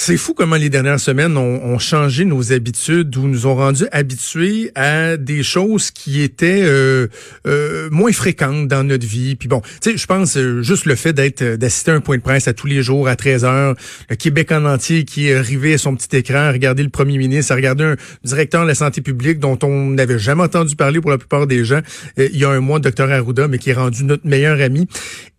[0.00, 3.86] C'est fou comment les dernières semaines ont, ont, changé nos habitudes ou nous ont rendus
[3.90, 7.08] habitués à des choses qui étaient euh,
[7.48, 9.34] euh, moins fréquentes dans notre vie.
[9.34, 12.16] Puis bon, tu sais, je pense euh, juste le fait d'être d'assister à un point
[12.16, 13.74] de presse à tous les jours à 13 heures,
[14.08, 17.18] le Québec en entier qui est arrivé à son petit écran à regarder le premier
[17.18, 21.00] ministre, à regarder un directeur de la santé publique dont on n'avait jamais entendu parler
[21.00, 21.80] pour la plupart des gens
[22.16, 24.86] il y a un mois, docteur Arruda, mais qui est rendu notre meilleur ami.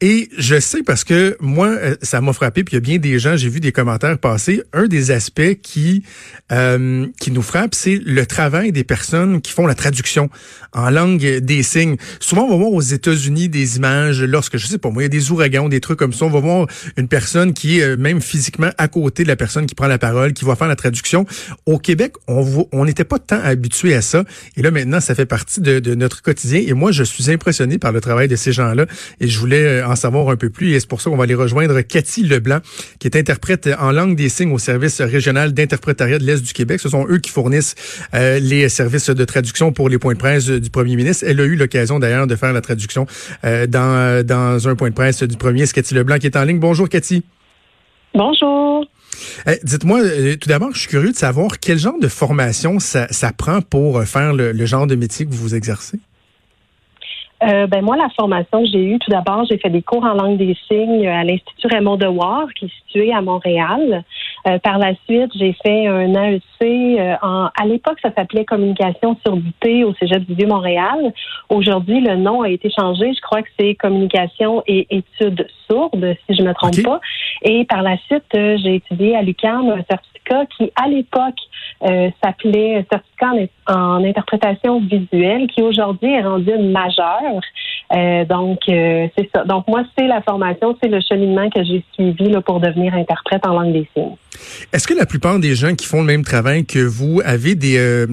[0.01, 3.19] Et je sais parce que moi, ça m'a frappé, puis il y a bien des
[3.19, 6.03] gens, j'ai vu des commentaires passer un des aspects qui
[6.51, 10.29] euh, qui nous frappe, c'est le travail des personnes qui font la traduction
[10.73, 11.97] en langue des signes.
[12.19, 15.07] Souvent, on va voir aux États-Unis des images lorsque, je sais pas moi, il y
[15.07, 16.25] a des ouragans, des trucs comme ça.
[16.25, 19.65] On va voir une personne qui est euh, même physiquement à côté de la personne
[19.65, 21.25] qui prend la parole, qui va faire la traduction.
[21.65, 24.23] Au Québec, on on n'était pas tant habitué à ça.
[24.57, 26.61] Et là, maintenant, ça fait partie de, de notre quotidien.
[26.65, 28.85] Et moi, je suis impressionné par le travail de ces gens-là.
[29.19, 30.73] Et je voulais euh, en savoir un peu plus.
[30.73, 32.59] Et c'est pour ça qu'on va aller rejoindre Cathy Leblanc,
[32.99, 36.79] qui est interprète en langue des signes au service régional d'interprétariat de l'Est du Québec.
[36.79, 37.75] Ce sont eux qui fournissent
[38.13, 41.25] euh, les services de traduction pour les points de presse du premier ministre.
[41.27, 43.05] Elle a eu l'occasion d'ailleurs de faire la traduction
[43.43, 45.65] euh, dans, dans un point de presse du premier.
[45.65, 46.59] C'est Cathy Leblanc qui est en ligne.
[46.59, 47.23] Bonjour Cathy.
[48.13, 48.85] Bonjour.
[49.45, 53.07] Eh, dites-moi, euh, tout d'abord, je suis curieux de savoir quel genre de formation ça,
[53.09, 55.99] ça prend pour faire le, le genre de métier que vous exercez?
[57.41, 60.13] Euh, ben moi, la formation que j'ai eue, tout d'abord, j'ai fait des cours en
[60.13, 64.03] langue des signes à l'Institut Raymond Dewar, qui est situé à Montréal.
[64.49, 66.41] Euh, par la suite, j'ai fait un AEC.
[66.61, 71.13] Euh, en, à l'époque, ça s'appelait Communication surdité au Cégep du Vieux-Montréal.
[71.49, 73.13] Aujourd'hui, le nom a été changé.
[73.13, 76.99] Je crois que c'est Communication et études sourdes, si je me trompe pas.
[77.43, 81.39] Et par la suite, j'ai étudié à l'UQAM un certificat qui, à l'époque,
[82.23, 83.31] s'appelait certificat
[83.67, 87.41] en, en, interprétation visuelle, qui aujourd'hui est rendu majeur.
[87.95, 89.43] Euh, donc, euh, c'est ça.
[89.45, 93.45] Donc, moi, c'est la formation, c'est le cheminement que j'ai suivi là, pour devenir interprète
[93.47, 94.15] en langue des signes.
[94.73, 97.77] Est-ce que la plupart des gens qui font le même travail que vous avez des,
[97.77, 98.07] euh,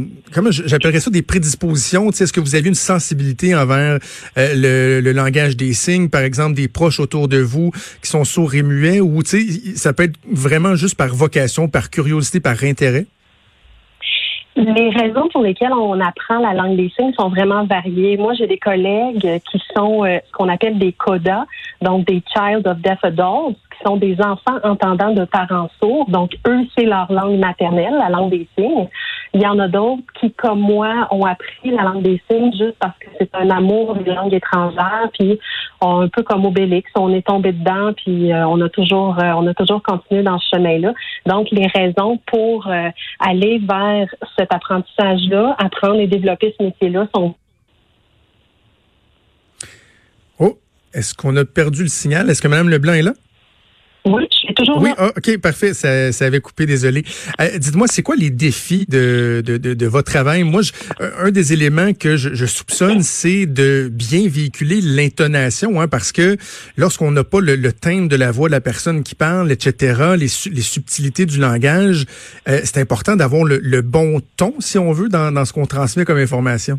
[0.51, 2.11] j'appellerais ça, des prédispositions?
[2.11, 3.99] Est-ce que vous avez une sensibilité envers
[4.37, 7.73] le, le, langage des signes, par exemple, des proches autour de vous
[8.03, 9.23] qui sont sourds et muets, ou
[9.75, 13.07] ça peut être vraiment juste par vocation, par curiosité, par intérêt?
[14.57, 18.17] Les raisons pour lesquelles on apprend la langue des signes sont vraiment variées.
[18.17, 21.45] Moi, j'ai des collègues qui sont euh, ce qu'on appelle des CODA,
[21.83, 26.09] donc des Child of Deaf Adults, sont des enfants entendants de parents sourds.
[26.09, 28.89] Donc, eux, c'est leur langue maternelle, la langue des signes.
[29.33, 32.77] Il y en a d'autres qui, comme moi, ont appris la langue des signes juste
[32.81, 35.39] parce que c'est un amour des langues étrangères, puis
[35.81, 39.47] un peu comme Obélix, on est tombé dedans, puis euh, on a toujours, euh, on
[39.47, 40.93] a toujours continué dans ce chemin-là.
[41.27, 42.89] Donc, les raisons pour euh,
[43.21, 44.09] aller vers
[44.39, 47.35] cet apprentissage-là, apprendre et développer ce métier-là sont
[50.39, 50.59] Oh,
[50.93, 52.29] est-ce qu'on a perdu le signal?
[52.29, 53.13] Est-ce que Mme Leblanc est là?
[54.07, 55.75] Oui, je suis toujours oui, ah, OK, parfait.
[55.75, 57.05] Ça, ça avait coupé, désolé.
[57.41, 60.45] Euh, dites-moi, c'est quoi les défis de, de, de, de votre travail?
[60.45, 60.71] Moi, je,
[61.19, 66.37] un des éléments que je, je soupçonne, c'est de bien véhiculer l'intonation, hein, parce que
[66.77, 70.15] lorsqu'on n'a pas le, le, timbre de la voix de la personne qui parle, etc.,
[70.17, 72.07] les, les subtilités du langage,
[72.49, 75.67] euh, c'est important d'avoir le, le, bon ton, si on veut, dans, dans ce qu'on
[75.67, 76.79] transmet comme information.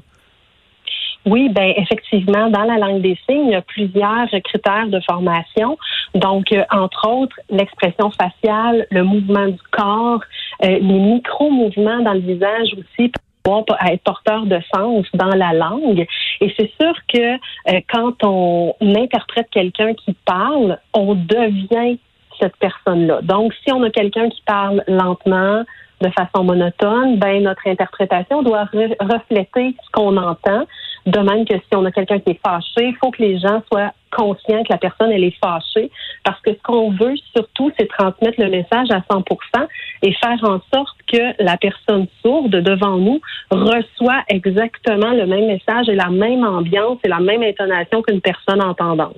[1.28, 5.78] Oui, ben effectivement, dans la langue des signes, il y a plusieurs critères de formation.
[6.16, 10.22] Donc, euh, entre autres, l'expression faciale, le mouvement du corps,
[10.64, 13.12] euh, les micro-mouvements dans le visage aussi
[13.44, 16.06] pour être porteur de sens dans la langue.
[16.40, 22.00] Et c'est sûr que euh, quand on interprète quelqu'un qui parle, on devient
[22.40, 23.20] cette personne-là.
[23.24, 25.66] Donc, si on a quelqu'un qui parle lentement,
[26.02, 28.66] de façon monotone, ben notre interprétation doit
[29.00, 30.66] refléter ce qu'on entend.
[31.08, 33.64] De même que si on a quelqu'un qui est fâché, il faut que les gens
[33.72, 35.90] soient conscients que la personne elle est fâchée,
[36.26, 39.24] parce que ce qu'on veut surtout, c'est transmettre le message à 100%
[40.04, 43.22] et faire en sorte que la personne sourde devant nous
[43.52, 48.62] reçoit exactement le même message et la même ambiance et la même intonation qu'une personne
[48.62, 49.16] entendante.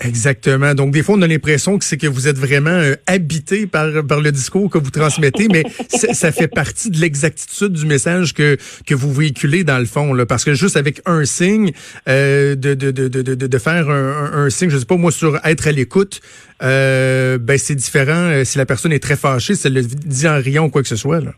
[0.00, 0.74] Exactement.
[0.74, 3.88] Donc, des fois, on a l'impression que c'est que vous êtes vraiment euh, habité par,
[4.06, 5.64] par le discours que vous transmettez, mais
[6.12, 8.56] ça fait partie de l'exactitude du message que,
[8.86, 10.14] que vous véhiculez dans le fond.
[10.14, 11.72] Là, parce que juste avec un signe,
[12.08, 15.40] euh, de, de, de, de, de faire un, un, signe, je sais pas moi, sur
[15.44, 16.20] être à l'écoute,
[16.62, 20.40] euh, ben c'est différent euh, si la personne est très fâchée, si le dit en
[20.40, 21.20] riant ou quoi que ce soit.
[21.20, 21.32] Là.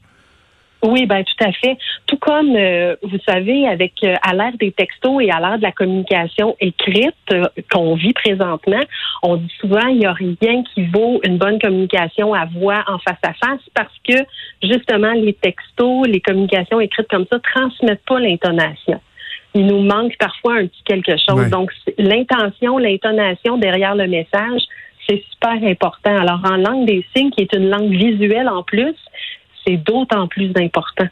[0.82, 1.76] Oui, ben tout à fait.
[2.06, 5.62] Tout comme euh, vous savez, avec euh, à l'ère des textos et à l'ère de
[5.62, 8.80] la communication écrite euh, qu'on vit présentement,
[9.22, 12.98] on dit souvent il n'y a rien qui vaut une bonne communication à voix en
[12.98, 14.16] face à face parce que
[14.62, 19.00] justement les textos, les communications écrites comme ça transmettent pas l'intonation.
[19.54, 21.50] Il nous manque parfois un petit quelque chose.
[21.50, 24.62] Donc l'intention, l'intonation derrière le message,
[25.08, 26.16] c'est super important.
[26.16, 28.94] Alors en langue des signes, qui est une langue visuelle en plus,
[29.66, 31.06] c'est d'autant plus important.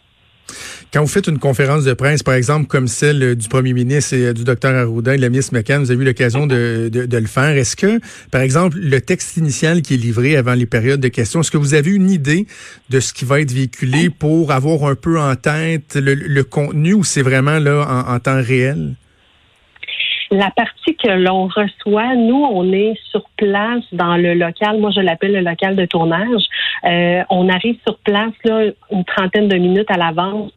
[0.92, 4.32] Quand vous faites une conférence de presse, par exemple, comme celle du premier ministre et
[4.32, 7.56] du docteur Arruda et de la ministre McCann, vous avez eu l'occasion de, le faire.
[7.56, 8.00] Est-ce que,
[8.30, 11.58] par exemple, le texte initial qui est livré avant les périodes de questions, est-ce que
[11.58, 12.46] vous avez une idée
[12.88, 17.04] de ce qui va être véhiculé pour avoir un peu en tête le, contenu ou
[17.04, 18.94] c'est vraiment là en temps réel?
[20.30, 24.78] La partie que l'on reçoit, nous, on est sur place dans le local.
[24.78, 26.42] Moi, je l'appelle le local de tournage.
[26.84, 30.52] Euh, on arrive sur place là, une trentaine de minutes à l'avance,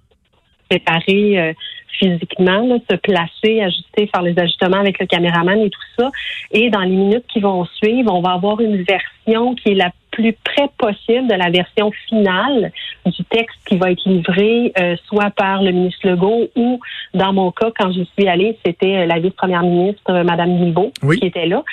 [0.69, 1.53] préparer euh,
[2.00, 6.09] physiquement, se placer, ajuster, faire les ajustements avec le caméraman et tout ça.
[6.51, 9.91] Et dans les minutes qui vont suivre, on va avoir une version qui est la
[10.12, 12.72] plus près possible de la version finale
[13.06, 16.80] du texte qui va être livré euh, soit par le ministre Legault ou,
[17.13, 20.92] dans mon cas, quand je suis allée, c'était euh, la vice-première ministre, euh, Madame Guilbeault,
[21.19, 21.63] qui était là.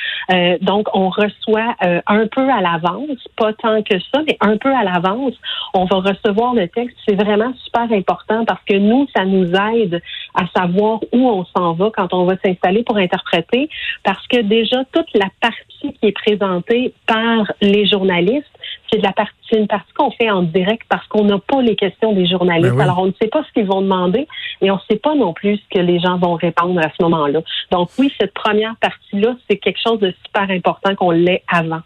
[0.60, 1.74] donc, on reçoit
[2.06, 5.34] un peu à l'avance, pas tant que ça, mais un peu à l'avance,
[5.74, 6.96] on va recevoir le texte.
[7.06, 10.00] C'est vraiment super important parce que nous, ça nous aide
[10.34, 13.68] à savoir où on s'en va quand on va s'installer pour interpréter,
[14.04, 18.46] parce que déjà, toute la partie qui est présentée par les journalistes,
[18.90, 22.12] c'est la partie, une partie qu'on fait en direct parce qu'on n'a pas les questions
[22.12, 22.74] des journalistes.
[22.74, 24.26] Ben Alors, on ne sait pas ce qu'ils vont demander
[24.60, 27.02] et on ne sait pas non plus ce que les gens vont répondre à ce
[27.02, 27.40] moment-là.
[27.70, 31.80] Donc, oui, cette première partie-là, c'est quelque chose de super important qu'on l'ait avant.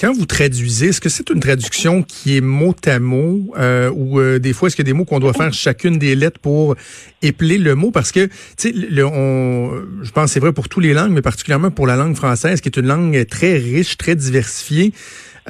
[0.00, 4.20] Quand vous traduisez, est-ce que c'est une traduction qui est mot à mot euh, ou
[4.20, 6.40] euh, des fois est-ce qu'il y a des mots qu'on doit faire chacune des lettres
[6.40, 6.76] pour
[7.22, 7.90] épeler le mot?
[7.90, 11.86] Parce que tu sais je pense c'est vrai pour toutes les langues mais particulièrement pour
[11.86, 14.92] la langue française qui est une langue très riche, très diversifiée.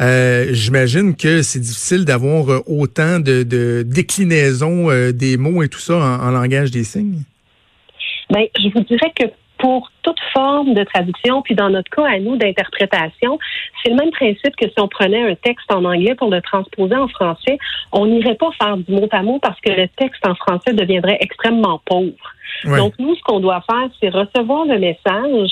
[0.00, 6.28] Euh, j'imagine que c'est difficile d'avoir autant de, déclinaisons des mots et tout ça en,
[6.28, 7.22] en langage des signes.
[8.30, 9.24] Ben, je vous dirais que
[9.58, 13.38] pour toute forme de traduction, puis dans notre cas à nous d'interprétation,
[13.82, 16.94] c'est le même principe que si on prenait un texte en anglais pour le transposer
[16.94, 17.58] en français,
[17.92, 21.18] on n'irait pas faire du mot à mot parce que le texte en français deviendrait
[21.20, 22.34] extrêmement pauvre.
[22.64, 25.50] Donc nous, ce qu'on doit faire, c'est recevoir le message,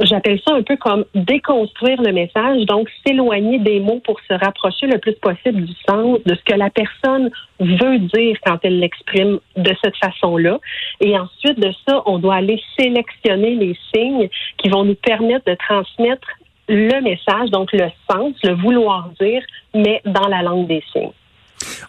[0.00, 4.86] j'appelle ça un peu comme déconstruire le message, donc s'éloigner des mots pour se rapprocher
[4.86, 9.38] le plus possible du sens de ce que la personne veut dire quand elle l'exprime
[9.56, 10.58] de cette façon-là.
[11.00, 14.28] Et ensuite de ça, on doit aller sélectionner les signes
[14.58, 16.28] qui vont nous permettre de transmettre
[16.68, 19.42] le message, donc le sens, le vouloir dire,
[19.74, 21.12] mais dans la langue des signes.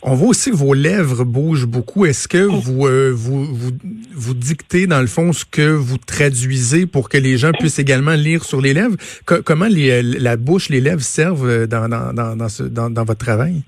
[0.03, 2.05] On voit aussi que vos lèvres bougent beaucoup.
[2.05, 3.71] Est-ce que vous, euh, vous, vous,
[4.15, 8.15] vous, dictez, dans le fond, ce que vous traduisez pour que les gens puissent également
[8.15, 8.95] lire sur les lèvres?
[9.25, 12.89] comment les, euh, la bouche, les lèvres servent euh, dans, dans, dans, dans, ce, dans,
[12.89, 13.61] dans votre travail?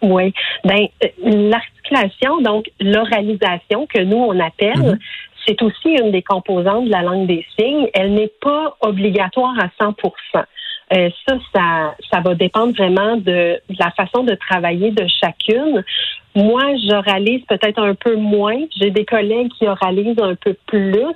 [0.00, 0.32] Oui.
[0.64, 0.86] Ben,
[1.24, 4.98] l'articulation, donc l'oralisation que nous, on appelle, mm-hmm.
[5.44, 7.88] c'est aussi une des composantes de la langue des signes.
[7.94, 9.94] Elle n'est pas obligatoire à 100
[10.92, 15.84] euh, ça, ça, ça va dépendre vraiment de, la façon de travailler de chacune.
[16.34, 18.56] Moi, j'oralise peut-être un peu moins.
[18.76, 21.14] J'ai des collègues qui oralisent un peu plus,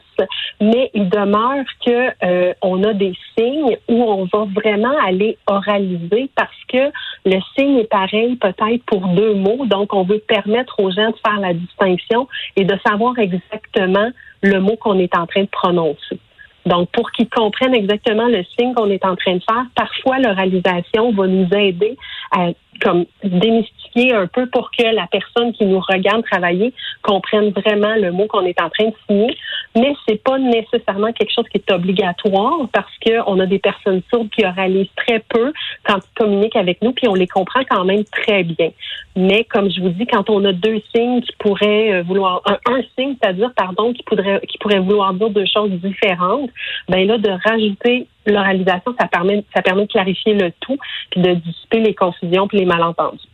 [0.61, 6.29] mais il demeure que euh, on a des signes où on va vraiment aller oraliser
[6.35, 6.91] parce que
[7.25, 9.65] le signe est pareil peut-être pour deux mots.
[9.67, 14.11] Donc, on veut permettre aux gens de faire la distinction et de savoir exactement
[14.43, 16.19] le mot qu'on est en train de prononcer.
[16.67, 21.13] Donc, pour qu'ils comprennent exactement le signe qu'on est en train de faire, parfois l'oralisation
[21.13, 21.97] va nous aider
[22.31, 22.51] à
[22.81, 28.11] comme démystifier un peu pour que la personne qui nous regarde travailler comprenne vraiment le
[28.11, 29.37] mot qu'on est en train de signer.
[29.77, 34.29] Mais c'est pas nécessairement quelque chose qui est obligatoire parce qu'on a des personnes sourdes
[34.31, 35.53] qui oralisent très peu
[35.85, 38.71] quand ils communiquent avec nous, puis on les comprend quand même très bien.
[39.17, 42.59] Mais comme je vous dis, quand on a deux signes qui pourraient euh, vouloir un,
[42.67, 46.51] un signe, c'est-à-dire pardon, qui pourrait qui pourrait vouloir dire deux choses différentes,
[46.89, 50.79] ben là de rajouter l'oralisation, ça permet, ça permet de clarifier le tout,
[51.11, 53.27] puis de dissiper les confusions puis les malentendus.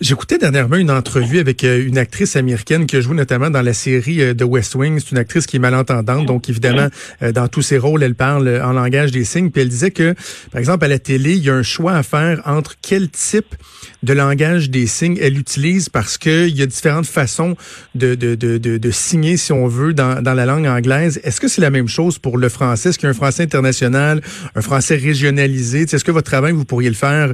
[0.00, 3.72] J'écoutais dernièrement une entrevue avec euh, une actrice américaine qui a joué notamment dans la
[3.72, 4.98] série euh, The West Wing.
[5.00, 6.88] C'est une actrice qui est malentendante, donc évidemment,
[7.22, 9.50] euh, dans tous ses rôles, elle parle en langage des signes.
[9.50, 10.14] Puis elle disait que,
[10.50, 13.54] par exemple, à la télé, il y a un choix à faire entre quel type
[14.02, 17.56] de langage des signes elle utilise parce qu'il y a différentes façons
[17.94, 21.20] de, de, de, de, signer, si on veut, dans, dans la langue anglaise.
[21.24, 22.90] Est-ce que c'est la même chose pour le français?
[22.90, 24.20] Est-ce qu'il y a un français international,
[24.54, 25.82] un français régionalisé?
[25.82, 27.32] Est-ce que votre travail, vous pourriez le faire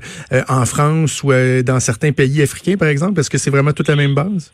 [0.48, 1.32] en France ou
[1.62, 3.20] dans certains pays africain, par exemple?
[3.20, 4.52] Est-ce que c'est vraiment toute la même base?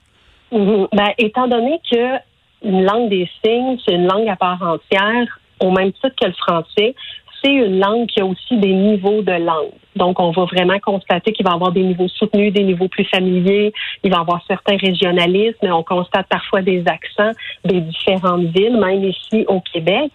[0.51, 2.17] Ben, étant donné que
[2.63, 6.33] une langue des signes, c'est une langue à part entière, au même titre que le
[6.33, 6.95] français,
[7.43, 9.73] c'est une langue qui a aussi des niveaux de langue.
[9.99, 13.05] Donc, on va vraiment constater qu'il va y avoir des niveaux soutenus, des niveaux plus
[13.05, 13.73] familiers.
[14.03, 15.71] Il va y avoir certains régionalismes.
[15.71, 17.33] On constate parfois des accents
[17.65, 20.13] des différentes villes, même ici au Québec.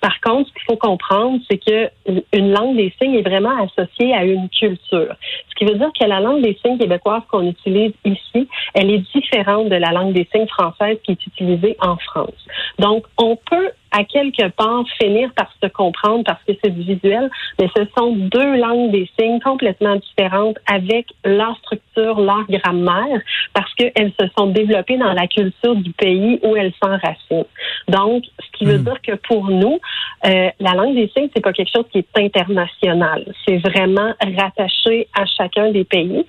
[0.00, 1.90] Par contre, ce qu'il faut comprendre, c'est que
[2.32, 5.14] une langue des signes est vraiment associée à une culture.
[5.48, 9.04] Ce qui veut dire que la langue des signes québécoise qu'on utilise ici, elle est
[9.14, 12.46] différente de la langue des signes française qui est utilisée en France.
[12.78, 17.68] Donc, on peut à quelque part finir par se comprendre parce que c'est visuel, mais
[17.76, 23.20] ce sont deux langues des signes complètement différentes avec leur structure, leur grammaire,
[23.52, 27.46] parce qu'elles se sont développées dans la culture du pays où elles s'enracinent.
[27.88, 28.84] Donc, ce qui veut hmm.
[28.84, 29.78] dire que pour nous,
[30.26, 33.24] euh, la langue des signes, c'est pas quelque chose qui est international.
[33.46, 36.24] C'est vraiment rattaché à chacun des pays.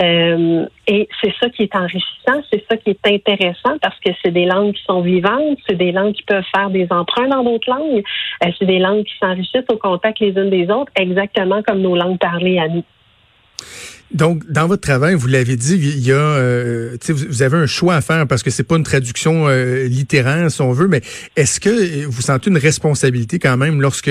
[0.00, 4.30] Euh, et c'est ça qui est enrichissant, c'est ça qui est intéressant parce que c'est
[4.30, 7.68] des langues qui sont vivantes, c'est des langues qui peuvent faire des emprunts dans d'autres
[7.68, 8.02] langues,
[8.44, 11.94] euh, c'est des langues qui s'enrichissent au contact les unes des autres, exactement comme nos
[11.94, 12.84] langues parlées à nous.
[14.14, 17.94] Donc, dans votre travail, vous l'avez dit, il y a, euh, vous avez un choix
[17.94, 21.00] à faire parce que c'est pas une traduction euh, littéraire, si on veut, mais
[21.36, 24.10] est-ce que vous sentez une responsabilité quand même lorsque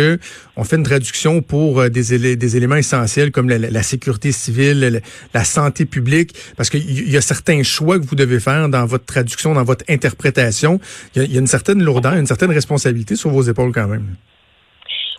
[0.55, 5.01] on fait une traduction pour euh, des, des éléments essentiels comme la, sécurité civile,
[5.36, 9.05] la, santé publique, parce qu'il y a certains choix que vous devez faire dans votre
[9.05, 10.79] traduction, dans votre interprétation.
[11.15, 14.15] Il y a une certaine lourdeur, une certaine responsabilité sur vos épaules quand même.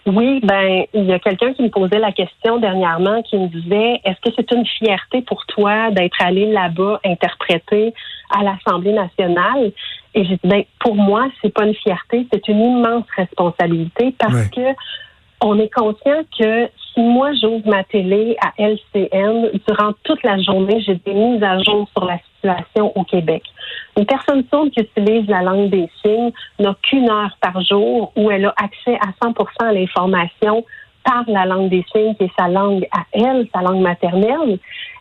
[0.05, 4.01] Oui, ben il y a quelqu'un qui me posait la question dernièrement qui me disait
[4.05, 7.95] est-ce que c'est une fierté pour toi d'être allé là-bas interpréter
[8.37, 9.71] à l'Assemblée nationale?
[10.15, 14.49] Et j'ai dit ben pour moi c'est pas une fierté, c'est une immense responsabilité parce
[14.49, 14.75] que
[15.41, 20.95] on est conscient que moi j'ouvre ma télé à LCN, durant toute la journée, j'ai
[20.97, 23.43] des mises à jour sur la situation au Québec.
[23.97, 28.31] Une personne sourde qui utilise la langue des signes n'a qu'une heure par jour où
[28.31, 30.65] elle a accès à 100% à l'information
[31.05, 34.59] par la langue des signes, qui est sa langue à elle, sa langue maternelle.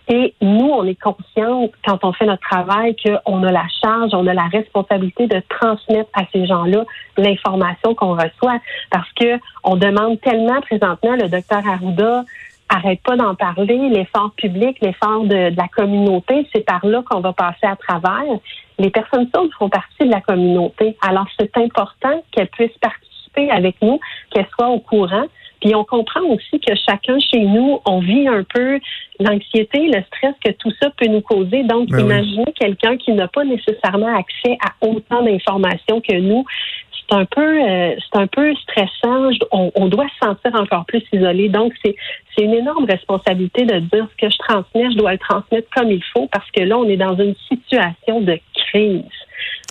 [0.07, 4.27] Et nous, on est conscients, quand on fait notre travail, qu'on a la charge, on
[4.27, 6.83] a la responsabilité de transmettre à ces gens-là
[7.17, 8.59] l'information qu'on reçoit.
[8.89, 12.25] Parce que on demande tellement présentement, le docteur Arruda
[12.67, 17.19] arrête pas d'en parler, l'effort public, l'effort de, de, la communauté, c'est par là qu'on
[17.19, 18.39] va passer à travers.
[18.79, 20.97] Les personnes sourdes font partie de la communauté.
[21.01, 23.99] Alors, c'est important qu'elles puissent participer avec nous,
[24.31, 25.25] qu'elles soient au courant.
[25.61, 28.79] Puis on comprend aussi que chacun chez nous, on vit un peu
[29.19, 31.63] l'anxiété, le stress que tout ça peut nous causer.
[31.63, 36.43] Donc, ben imaginez quelqu'un qui n'a pas nécessairement accès à autant d'informations que nous.
[36.91, 39.29] C'est un peu, euh, c'est un peu stressant.
[39.51, 41.49] On, doit se sentir encore plus isolé.
[41.49, 41.95] Donc, c'est,
[42.35, 45.91] c'est une énorme responsabilité de dire ce que je transmets, je dois le transmettre comme
[45.91, 49.03] il faut parce que là, on est dans une situation de crise.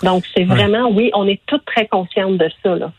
[0.02, 2.76] Donc, c'est vraiment, oui, on est toutes très conscientes de ça.
[2.76, 2.92] Là.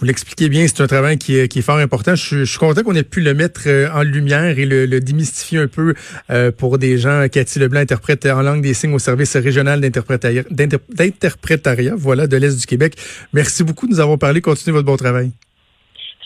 [0.00, 2.14] Vous l'expliquez bien, c'est un travail qui est, qui est fort important.
[2.14, 5.68] Je, suis content qu'on ait pu le mettre euh, en lumière et le, démystifier un
[5.68, 5.92] peu
[6.30, 7.26] euh, pour des gens.
[7.30, 12.66] Cathy Leblanc interprète en langue des signes au service régional d'interprétariat voilà, de l'Est du
[12.66, 12.94] Québec.
[13.34, 14.40] Merci beaucoup de nous avoir parlé.
[14.40, 15.32] Continuez votre bon travail.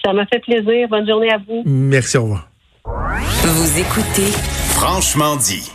[0.04, 0.86] Ça m'a fait plaisir.
[0.88, 1.64] Bonne journée à vous.
[1.66, 2.48] Merci, au revoir.
[2.84, 4.30] Vous écoutez
[4.68, 5.68] Franchement dit.